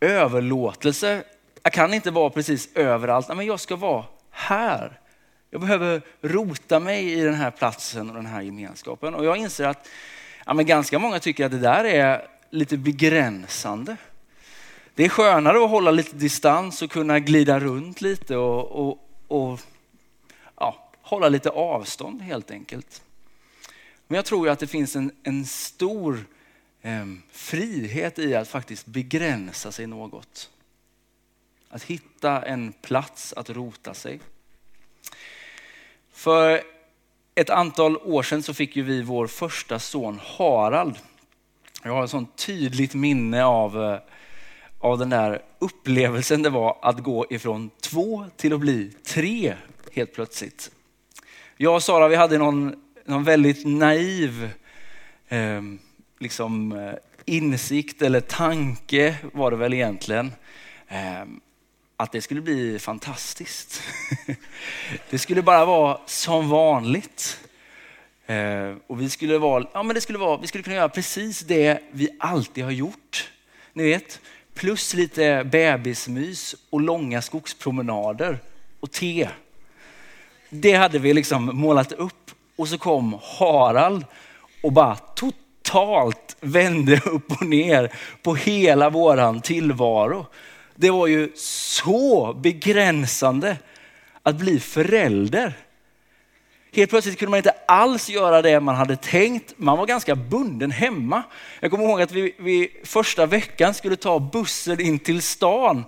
överlåtelse. 0.00 1.24
Jag 1.62 1.72
kan 1.72 1.94
inte 1.94 2.10
vara 2.10 2.30
precis 2.30 2.68
överallt, 2.74 3.28
men 3.28 3.46
jag 3.46 3.60
ska 3.60 3.76
vara 3.76 4.04
här. 4.30 5.00
Jag 5.50 5.60
behöver 5.60 6.02
rota 6.20 6.80
mig 6.80 7.12
i 7.12 7.20
den 7.20 7.34
här 7.34 7.50
platsen 7.50 8.10
och 8.10 8.16
den 8.16 8.26
här 8.26 8.42
gemenskapen. 8.42 9.14
Och 9.14 9.24
jag 9.24 9.36
inser 9.36 9.64
att 9.64 9.88
ja, 10.46 10.54
men 10.54 10.66
ganska 10.66 10.98
många 10.98 11.20
tycker 11.20 11.46
att 11.46 11.52
det 11.52 11.58
där 11.58 11.84
är 11.84 12.26
lite 12.50 12.76
begränsande. 12.76 13.96
Det 14.94 15.04
är 15.04 15.08
skönare 15.08 15.64
att 15.64 15.70
hålla 15.70 15.90
lite 15.90 16.16
distans 16.16 16.82
och 16.82 16.90
kunna 16.90 17.18
glida 17.18 17.60
runt 17.60 18.00
lite 18.00 18.36
och, 18.36 18.88
och, 18.88 18.98
och 19.28 19.60
ja, 20.56 20.90
hålla 21.02 21.28
lite 21.28 21.50
avstånd 21.50 22.22
helt 22.22 22.50
enkelt. 22.50 23.02
Men 24.06 24.16
jag 24.16 24.24
tror 24.24 24.48
att 24.48 24.58
det 24.58 24.66
finns 24.66 24.96
en, 24.96 25.12
en 25.22 25.46
stor 25.46 26.26
eh, 26.82 27.06
frihet 27.30 28.18
i 28.18 28.34
att 28.34 28.48
faktiskt 28.48 28.86
begränsa 28.86 29.72
sig 29.72 29.86
något. 29.86 30.50
Att 31.68 31.82
hitta 31.82 32.42
en 32.42 32.72
plats 32.72 33.32
att 33.32 33.50
rota 33.50 33.94
sig. 33.94 34.20
För 36.12 36.62
ett 37.34 37.50
antal 37.50 37.96
år 37.96 38.22
sedan 38.22 38.42
så 38.42 38.54
fick 38.54 38.76
ju 38.76 38.82
vi 38.82 39.02
vår 39.02 39.26
första 39.26 39.78
son 39.78 40.20
Harald. 40.24 40.98
Jag 41.82 41.92
har 41.92 42.04
ett 42.04 42.10
sånt 42.10 42.36
tydligt 42.36 42.94
minne 42.94 43.44
av, 43.44 43.84
eh, 43.84 43.98
av 44.78 44.98
den 44.98 45.10
där 45.10 45.42
upplevelsen 45.58 46.42
det 46.42 46.50
var 46.50 46.78
att 46.82 46.98
gå 46.98 47.26
ifrån 47.30 47.70
två 47.80 48.24
till 48.36 48.52
att 48.52 48.60
bli 48.60 48.92
tre 49.06 49.56
helt 49.92 50.14
plötsligt. 50.14 50.70
Jag 51.56 51.74
och 51.74 51.82
Sara 51.82 52.08
vi 52.08 52.16
hade 52.16 52.38
någon, 52.38 52.83
någon 53.04 53.24
väldigt 53.24 53.66
naiv 53.66 54.50
ehm, 55.28 55.78
liksom, 56.18 56.72
eh, 56.72 56.78
liksom, 56.78 56.98
insikt 57.24 58.02
eller 58.02 58.20
tanke 58.20 59.16
var 59.32 59.50
det 59.50 59.56
väl 59.56 59.74
egentligen. 59.74 60.32
Eh, 60.88 61.24
att 61.96 62.12
det 62.12 62.22
skulle 62.22 62.40
bli 62.40 62.78
fantastiskt. 62.78 63.82
det 65.10 65.18
skulle 65.18 65.42
bara 65.42 65.64
vara 65.64 65.98
som 66.06 66.48
vanligt. 66.48 67.40
Eh, 68.26 68.74
och 68.86 69.00
vi 69.00 69.10
skulle, 69.10 69.38
vara, 69.38 69.66
ja, 69.74 69.82
men 69.82 69.94
det 69.94 70.00
skulle 70.00 70.18
vara, 70.18 70.36
vi 70.36 70.46
skulle 70.46 70.64
kunna 70.64 70.76
göra 70.76 70.88
precis 70.88 71.40
det 71.40 71.82
vi 71.90 72.08
alltid 72.18 72.64
har 72.64 72.70
gjort. 72.70 73.30
Ni 73.72 73.82
vet, 73.82 74.20
plus 74.54 74.94
lite 74.94 75.44
bebismys 75.44 76.54
och 76.70 76.80
långa 76.80 77.22
skogspromenader 77.22 78.38
och 78.80 78.90
te. 78.90 79.28
Det 80.50 80.72
hade 80.72 80.98
vi 80.98 81.14
liksom 81.14 81.44
målat 81.44 81.92
upp 81.92 82.30
och 82.56 82.68
så 82.68 82.78
kom 82.78 83.18
Harald 83.22 84.04
och 84.62 84.72
bara 84.72 84.96
totalt 84.96 86.36
vände 86.40 87.00
upp 87.04 87.32
och 87.32 87.46
ner 87.46 87.92
på 88.22 88.34
hela 88.34 88.90
våran 88.90 89.40
tillvaro. 89.40 90.26
Det 90.74 90.90
var 90.90 91.06
ju 91.06 91.32
så 91.36 92.32
begränsande 92.32 93.56
att 94.22 94.36
bli 94.36 94.60
förälder. 94.60 95.52
Helt 96.72 96.90
plötsligt 96.90 97.18
kunde 97.18 97.30
man 97.30 97.36
inte 97.38 97.54
alls 97.66 98.10
göra 98.10 98.42
det 98.42 98.60
man 98.60 98.74
hade 98.74 98.96
tänkt. 98.96 99.54
Man 99.56 99.78
var 99.78 99.86
ganska 99.86 100.14
bunden 100.14 100.70
hemma. 100.70 101.22
Jag 101.60 101.70
kommer 101.70 101.84
ihåg 101.84 102.02
att 102.02 102.12
vi, 102.12 102.34
vi 102.38 102.80
första 102.84 103.26
veckan 103.26 103.74
skulle 103.74 103.96
ta 103.96 104.18
bussen 104.20 104.80
in 104.80 104.98
till 104.98 105.22
stan 105.22 105.84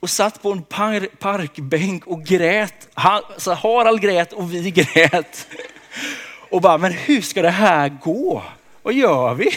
och 0.00 0.10
satt 0.10 0.42
på 0.42 0.52
en 0.52 0.62
par, 0.62 1.06
parkbänk 1.06 2.06
och 2.06 2.24
grät. 2.24 2.88
Han, 2.94 3.22
alltså 3.32 3.52
Harald 3.52 4.00
grät 4.00 4.32
och 4.32 4.54
vi 4.54 4.70
grät. 4.70 5.46
Och 6.50 6.60
bara, 6.60 6.78
men 6.78 6.92
hur 6.92 7.20
ska 7.20 7.42
det 7.42 7.50
här 7.50 7.88
gå? 7.88 8.42
Vad 8.82 8.94
gör 8.94 9.34
vi? 9.34 9.50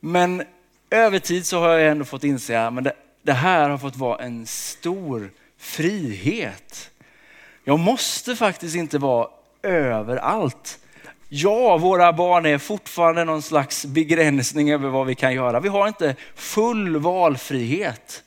Men 0.00 0.42
över 0.90 1.18
tid 1.18 1.46
så 1.46 1.60
har 1.60 1.68
jag 1.68 1.90
ändå 1.90 2.04
fått 2.04 2.24
inse 2.24 2.66
att 2.66 2.84
det, 2.84 2.92
det 3.22 3.32
här 3.32 3.68
har 3.68 3.78
fått 3.78 3.96
vara 3.96 4.18
en 4.18 4.46
stor 4.46 5.30
frihet. 5.58 6.90
Jag 7.64 7.78
måste 7.78 8.36
faktiskt 8.36 8.76
inte 8.76 8.98
vara 8.98 9.28
överallt. 9.62 10.78
Ja, 11.28 11.76
våra 11.76 12.12
barn 12.12 12.46
är 12.46 12.58
fortfarande 12.58 13.24
någon 13.24 13.42
slags 13.42 13.84
begränsning 13.84 14.72
över 14.72 14.88
vad 14.88 15.06
vi 15.06 15.14
kan 15.14 15.34
göra. 15.34 15.60
Vi 15.60 15.68
har 15.68 15.88
inte 15.88 16.16
full 16.34 16.96
valfrihet. 16.96 18.22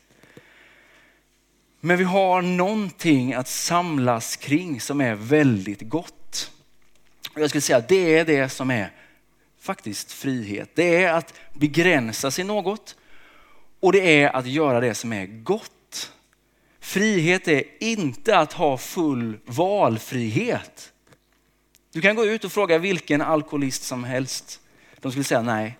Men 1.85 1.97
vi 1.97 2.03
har 2.03 2.41
någonting 2.41 3.33
att 3.33 3.47
samlas 3.47 4.35
kring 4.35 4.81
som 4.81 5.01
är 5.01 5.15
väldigt 5.15 5.81
gott. 5.81 6.51
Jag 7.35 7.49
skulle 7.49 7.61
säga 7.61 7.77
att 7.77 7.89
det 7.89 8.17
är 8.17 8.25
det 8.25 8.49
som 8.49 8.71
är 8.71 8.91
faktiskt 9.59 10.11
frihet. 10.11 10.69
Det 10.73 11.03
är 11.03 11.13
att 11.13 11.33
begränsa 11.53 12.31
sig 12.31 12.43
något 12.43 12.95
och 13.79 13.91
det 13.91 14.21
är 14.21 14.35
att 14.35 14.47
göra 14.47 14.79
det 14.79 14.95
som 14.95 15.13
är 15.13 15.25
gott. 15.25 16.11
Frihet 16.79 17.47
är 17.47 17.63
inte 17.79 18.37
att 18.37 18.53
ha 18.53 18.77
full 18.77 19.37
valfrihet. 19.45 20.93
Du 21.91 22.01
kan 22.01 22.15
gå 22.15 22.25
ut 22.25 22.45
och 22.45 22.51
fråga 22.51 22.77
vilken 22.77 23.21
alkoholist 23.21 23.83
som 23.83 24.03
helst. 24.03 24.59
De 24.99 25.11
skulle 25.11 25.23
säga 25.23 25.41
nej, 25.41 25.77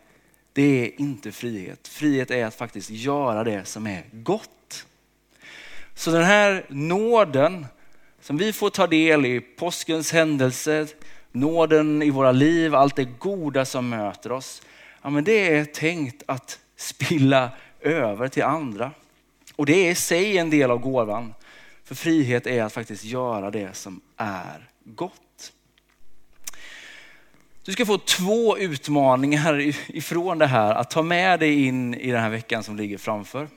det 0.54 0.64
är 0.64 1.02
inte 1.02 1.32
frihet. 1.32 1.88
Frihet 1.88 2.32
är 2.32 2.46
att 2.46 2.56
faktiskt 2.56 2.90
göra 2.90 3.44
det 3.44 3.66
som 3.66 3.88
är 3.88 4.04
gott. 4.12 4.50
Så 5.96 6.12
den 6.12 6.24
här 6.24 6.66
nåden 6.70 7.66
som 8.22 8.38
vi 8.38 8.54
får 8.54 8.70
ta 8.70 8.88
del 8.88 9.26
i 9.26 9.40
påskens 9.42 10.12
händelser, 10.12 10.88
nåden 11.32 12.02
i 12.02 12.10
våra 12.10 12.32
liv, 12.32 12.76
allt 12.76 12.96
det 12.96 13.06
goda 13.06 13.66
som 13.66 13.90
möter 13.90 14.32
oss. 14.32 14.62
Ja, 15.02 15.10
men 15.10 15.24
det 15.24 15.56
är 15.56 15.66
tänkt 15.66 16.24
att 16.26 16.60
spilla 16.76 17.50
över 17.80 18.28
till 18.28 18.44
andra. 18.44 18.92
Och 19.56 19.66
det 19.66 19.88
är 19.88 19.92
i 19.92 19.96
sig 19.96 20.38
en 20.38 20.50
del 20.50 20.72
av 20.72 20.80
gåvan. 20.80 21.34
För 21.84 21.96
frihet 21.96 22.48
är 22.48 22.64
att 22.64 22.74
faktiskt 22.74 23.04
göra 23.04 23.52
det 23.52 23.76
som 23.76 24.02
är 24.18 24.70
gott. 24.84 25.52
Du 27.66 27.72
ska 27.72 27.86
få 27.86 27.98
två 27.98 28.58
utmaningar 28.58 29.60
ifrån 29.88 30.38
det 30.38 30.48
här 30.48 30.76
att 30.76 30.92
ta 30.92 31.04
med 31.04 31.40
dig 31.40 31.66
in 31.66 31.94
i 31.94 32.12
den 32.12 32.22
här 32.22 32.30
veckan 32.30 32.64
som 32.64 32.78
ligger 32.78 32.98
framför. 32.98 33.48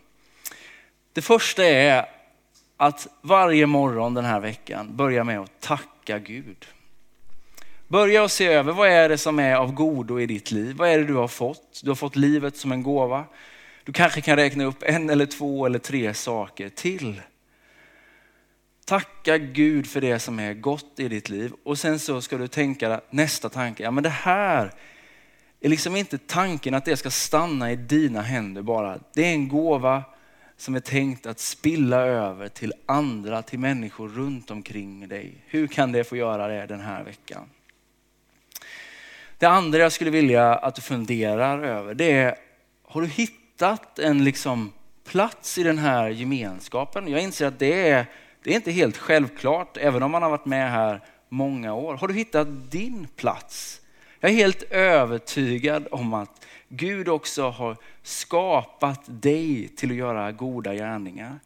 Det 1.12 1.22
första 1.22 1.64
är 1.64 2.06
att 2.76 3.08
varje 3.22 3.66
morgon 3.66 4.14
den 4.14 4.24
här 4.24 4.40
veckan 4.40 4.96
börja 4.96 5.24
med 5.24 5.40
att 5.40 5.60
tacka 5.60 6.18
Gud. 6.18 6.66
Börja 7.88 8.24
att 8.24 8.32
se 8.32 8.46
över 8.46 8.72
vad 8.72 8.88
är 8.88 9.08
det 9.08 9.18
som 9.18 9.38
är 9.38 9.54
av 9.54 9.72
godo 9.72 10.20
i 10.20 10.26
ditt 10.26 10.50
liv? 10.50 10.76
Vad 10.76 10.88
är 10.88 10.98
det 10.98 11.04
du 11.04 11.14
har 11.14 11.28
fått? 11.28 11.80
Du 11.82 11.90
har 11.90 11.94
fått 11.94 12.16
livet 12.16 12.56
som 12.56 12.72
en 12.72 12.82
gåva. 12.82 13.24
Du 13.84 13.92
kanske 13.92 14.20
kan 14.20 14.36
räkna 14.36 14.64
upp 14.64 14.82
en 14.82 15.10
eller 15.10 15.26
två 15.26 15.66
eller 15.66 15.78
tre 15.78 16.14
saker 16.14 16.68
till. 16.68 17.20
Tacka 18.84 19.38
Gud 19.38 19.86
för 19.86 20.00
det 20.00 20.18
som 20.18 20.38
är 20.38 20.54
gott 20.54 21.00
i 21.00 21.08
ditt 21.08 21.28
liv 21.28 21.52
och 21.64 21.78
sen 21.78 21.98
så 21.98 22.20
ska 22.20 22.38
du 22.38 22.48
tänka 22.48 23.00
nästa 23.10 23.48
tanke, 23.48 23.82
ja 23.82 23.90
men 23.90 24.02
det 24.02 24.10
här 24.10 24.72
är 25.60 25.68
liksom 25.68 25.96
inte 25.96 26.18
tanken 26.18 26.74
att 26.74 26.84
det 26.84 26.96
ska 26.96 27.10
stanna 27.10 27.72
i 27.72 27.76
dina 27.76 28.22
händer 28.22 28.62
bara. 28.62 28.98
Det 29.14 29.24
är 29.24 29.32
en 29.32 29.48
gåva 29.48 30.04
som 30.56 30.74
är 30.74 30.80
tänkt 30.80 31.26
att 31.26 31.38
spilla 31.38 32.00
över 32.00 32.48
till 32.48 32.72
andra, 32.86 33.42
till 33.42 33.58
människor 33.58 34.08
runt 34.08 34.50
omkring 34.50 35.08
dig. 35.08 35.34
Hur 35.46 35.66
kan 35.66 35.92
det 35.92 36.04
få 36.04 36.16
göra 36.16 36.48
det 36.48 36.66
den 36.66 36.80
här 36.80 37.04
veckan? 37.04 37.50
Det 39.38 39.46
andra 39.46 39.78
jag 39.78 39.92
skulle 39.92 40.10
vilja 40.10 40.54
att 40.54 40.74
du 40.74 40.82
funderar 40.82 41.62
över 41.62 41.94
det 41.94 42.12
är, 42.12 42.36
har 42.82 43.00
du 43.00 43.06
hittat 43.06 43.98
en 43.98 44.24
liksom 44.24 44.72
plats 45.04 45.58
i 45.58 45.62
den 45.62 45.78
här 45.78 46.08
gemenskapen? 46.08 47.08
Jag 47.08 47.22
inser 47.22 47.46
att 47.46 47.58
det 47.58 47.88
är, 47.88 48.06
det 48.42 48.50
är 48.50 48.54
inte 48.54 48.72
helt 48.72 48.96
självklart, 48.96 49.76
även 49.76 50.02
om 50.02 50.10
man 50.10 50.22
har 50.22 50.30
varit 50.30 50.46
med 50.46 50.70
här 50.70 51.00
många 51.28 51.74
år. 51.74 51.96
Har 51.96 52.08
du 52.08 52.14
hittat 52.14 52.70
din 52.70 53.08
plats? 53.16 53.80
Jag 54.20 54.30
är 54.30 54.34
helt 54.34 54.62
övertygad 54.70 55.88
om 55.90 56.14
att 56.14 56.46
Gud 56.68 57.08
också 57.08 57.50
har 57.50 57.76
skapat 58.02 59.00
dig 59.06 59.68
till 59.68 59.90
att 59.90 59.96
göra 59.96 60.32
goda 60.32 60.74
gärningar. 60.74 61.40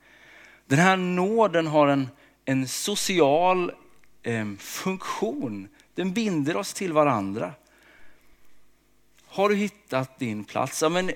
Den 0.66 0.78
här 0.78 0.96
nåden 0.96 1.66
har 1.66 1.88
en, 1.88 2.08
en 2.44 2.68
social 2.68 3.72
eh, 4.22 4.46
funktion. 4.58 5.68
Den 5.94 6.12
binder 6.12 6.56
oss 6.56 6.74
till 6.74 6.92
varandra. 6.92 7.52
Har 9.26 9.48
du 9.48 9.56
hittat 9.56 10.18
din 10.18 10.44
plats? 10.44 10.82
Ja, 10.82 10.88
men 10.88 11.10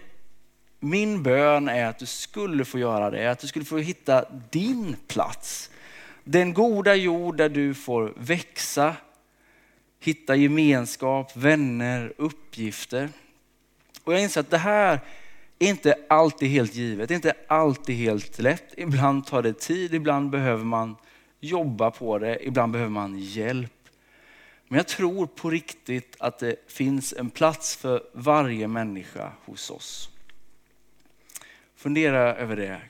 min 0.80 1.22
bön 1.22 1.68
är 1.68 1.86
att 1.86 1.98
du 1.98 2.06
skulle 2.06 2.64
få 2.64 2.78
göra 2.78 3.10
det, 3.10 3.30
att 3.30 3.38
du 3.38 3.46
skulle 3.46 3.64
få 3.64 3.78
hitta 3.78 4.24
din 4.50 4.96
plats. 5.08 5.70
Den 6.24 6.54
goda 6.54 6.94
jord 6.94 7.36
där 7.36 7.48
du 7.48 7.74
får 7.74 8.12
växa, 8.16 8.96
hitta 10.00 10.36
gemenskap, 10.36 11.36
vänner, 11.36 12.12
uppgifter. 12.18 13.08
Och 14.02 14.14
jag 14.14 14.22
inser 14.22 14.40
att 14.40 14.50
det 14.50 14.58
här 14.58 15.00
är 15.58 15.68
inte 15.68 15.94
alltid 16.08 16.48
helt 16.48 16.74
givet, 16.74 17.08
det 17.08 17.14
är 17.14 17.16
inte 17.16 17.34
alltid 17.48 17.96
helt 17.96 18.38
lätt. 18.38 18.74
Ibland 18.76 19.26
tar 19.26 19.42
det 19.42 19.60
tid, 19.60 19.94
ibland 19.94 20.30
behöver 20.30 20.64
man 20.64 20.96
jobba 21.40 21.90
på 21.90 22.18
det, 22.18 22.46
ibland 22.46 22.72
behöver 22.72 22.90
man 22.90 23.18
hjälp. 23.18 23.72
Men 24.68 24.76
jag 24.76 24.88
tror 24.88 25.26
på 25.26 25.50
riktigt 25.50 26.16
att 26.18 26.38
det 26.38 26.56
finns 26.66 27.12
en 27.12 27.30
plats 27.30 27.76
för 27.76 28.02
varje 28.12 28.68
människa 28.68 29.32
hos 29.44 29.70
oss. 29.70 30.10
Fundera 31.76 32.36
över 32.36 32.56
det. 32.56 32.80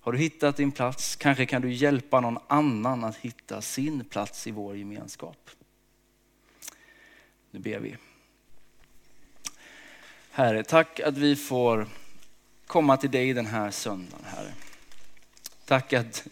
Har 0.00 0.12
du 0.12 0.18
hittat 0.18 0.56
din 0.56 0.72
plats? 0.72 1.16
Kanske 1.16 1.46
kan 1.46 1.62
du 1.62 1.72
hjälpa 1.72 2.20
någon 2.20 2.38
annan 2.46 3.04
att 3.04 3.16
hitta 3.16 3.62
sin 3.62 4.04
plats 4.04 4.46
i 4.46 4.50
vår 4.50 4.76
gemenskap. 4.76 5.50
Nu 7.50 7.60
ber 7.60 7.78
vi. 7.78 7.96
Herre, 10.36 10.62
tack 10.64 11.00
att 11.00 11.18
vi 11.18 11.36
får 11.36 11.86
komma 12.66 12.96
till 12.96 13.10
dig 13.10 13.32
den 13.32 13.46
här 13.46 13.70
söndagen, 13.70 14.24
Herre. 14.24 14.52
Tack 15.64 15.92
att 15.92 16.26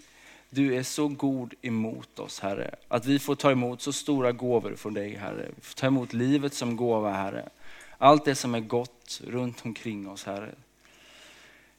du 0.50 0.76
är 0.76 0.82
så 0.82 1.08
god 1.08 1.54
emot 1.62 2.18
oss, 2.18 2.40
Herre. 2.40 2.74
Att 2.88 3.06
vi 3.06 3.18
får 3.18 3.34
ta 3.34 3.50
emot 3.50 3.82
så 3.82 3.92
stora 3.92 4.32
gåvor 4.32 4.74
från 4.74 4.94
dig, 4.94 5.14
Herre. 5.16 5.48
Vi 5.56 5.62
får 5.62 5.74
ta 5.74 5.86
emot 5.86 6.12
livet 6.12 6.54
som 6.54 6.76
gåva, 6.76 7.12
Herre. 7.12 7.48
Allt 7.98 8.24
det 8.24 8.34
som 8.34 8.54
är 8.54 8.60
gott 8.60 9.20
runt 9.26 9.64
omkring 9.64 10.08
oss, 10.08 10.24
Herre. 10.24 10.50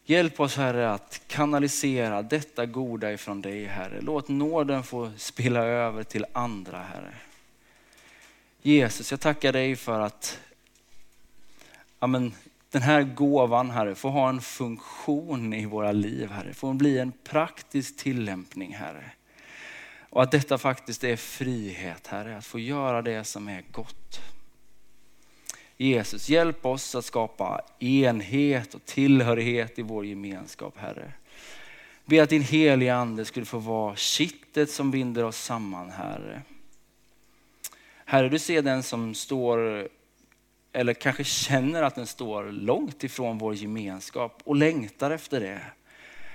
Hjälp 0.06 0.40
oss, 0.40 0.56
Herre, 0.56 0.92
att 0.92 1.22
kanalisera 1.28 2.22
detta 2.22 2.66
goda 2.66 3.14
ifrån 3.14 3.42
dig, 3.42 3.66
Herre. 3.66 4.02
Låt 4.02 4.28
nåden 4.28 4.84
få 4.84 5.12
spilla 5.18 5.64
över 5.64 6.04
till 6.04 6.26
andra, 6.34 6.78
Herre. 6.78 7.14
Jesus, 8.62 9.12
jag 9.12 9.20
tackar 9.20 9.52
dig 9.52 9.76
för 9.76 10.00
att 10.00 10.40
amen, 12.04 12.34
den 12.72 12.82
här 12.82 13.04
gåvan, 13.04 13.70
Herre, 13.70 13.96
får 13.96 14.10
ha 14.10 14.30
en 14.30 14.42
funktion 14.42 15.54
i 15.54 15.66
våra 15.66 15.92
liv, 15.92 16.30
Herre. 16.32 16.54
Får 16.54 16.74
bli 16.74 17.00
en 17.00 17.12
praktisk 17.24 17.98
tillämpning, 17.98 18.74
Herre. 18.74 19.12
Och 20.10 20.24
att 20.24 20.32
detta 20.32 20.58
faktiskt 20.58 21.04
är 21.04 21.16
frihet, 21.16 22.08
Herre, 22.08 22.38
att 22.38 22.46
få 22.46 22.60
göra 22.60 23.02
det 23.02 23.24
som 23.24 23.48
är 23.48 23.64
gott. 23.72 24.22
Jesus, 25.78 26.30
hjälp 26.30 26.66
oss 26.66 26.96
att 26.96 27.06
skapa 27.06 27.62
enhet 27.80 28.74
och 28.74 28.86
tillhörighet 28.86 29.80
i 29.80 29.82
vår 29.82 30.06
gemenskap, 30.06 30.78
Herre. 30.78 31.12
Be 32.06 32.24
att 32.24 32.30
din 32.30 32.44
heliga 32.44 32.96
ande 32.96 33.26
skulle 33.26 33.46
få 33.46 33.58
vara 33.58 33.96
kittet 33.96 34.72
som 34.72 34.92
binder 34.92 35.24
oss 35.24 35.38
samman, 35.38 35.90
Herre. 35.90 36.42
Herre, 38.06 38.30
du 38.30 38.40
ser 38.40 38.62
den 38.62 38.84
som 38.84 39.14
står, 39.14 39.88
eller 40.74 40.94
kanske 40.94 41.24
känner 41.24 41.84
att 41.84 41.96
den 41.96 42.08
står 42.08 42.44
långt 42.44 43.04
ifrån 43.04 43.38
vår 43.38 43.56
gemenskap 43.56 44.42
och 44.44 44.56
längtar 44.56 45.12
efter 45.12 45.40
det. 45.40 45.62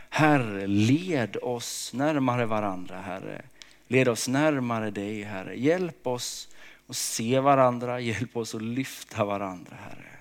Herre, 0.08 0.66
led 0.66 1.36
oss 1.42 1.92
närmare 1.94 2.46
varandra, 2.46 3.00
Herre. 3.00 3.42
Led 3.86 4.08
oss 4.08 4.28
närmare 4.28 4.90
dig, 4.90 5.22
Herre. 5.22 5.58
Hjälp 5.58 6.06
oss 6.06 6.48
att 6.86 6.96
se 6.96 7.40
varandra, 7.40 8.00
hjälp 8.00 8.36
oss 8.36 8.54
att 8.54 8.62
lyfta 8.62 9.24
varandra, 9.24 9.76
Herre. 9.76 10.18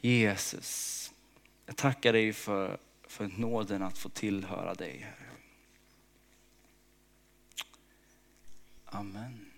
Jesus, 0.00 1.12
jag 1.66 1.76
tackar 1.76 2.12
dig 2.12 2.32
för, 2.32 2.78
för 3.06 3.30
nåden 3.36 3.82
att 3.82 3.98
få 3.98 4.08
tillhöra 4.08 4.74
dig, 4.74 4.98
Herre. 4.98 5.30
Amen. 8.84 9.49